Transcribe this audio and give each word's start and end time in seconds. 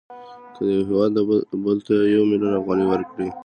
که 0.55 0.61
یو 0.73 0.81
هېواد 0.89 1.13
بل 1.63 1.77
ته 1.87 1.93
یو 2.15 2.23
میلیون 2.29 2.53
افغانۍ 2.59 2.85
ورکړي 2.87 3.27